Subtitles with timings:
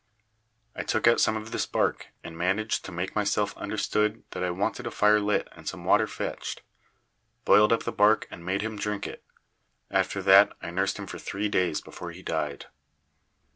[0.75, 4.49] I took out some of this bark and managed to make myself understood that I
[4.49, 6.63] wanted a fire lit and some water fetched;
[7.45, 9.23] boiled up the bark and made him drink it.
[9.91, 12.65] After that I nursed him for three days before he died.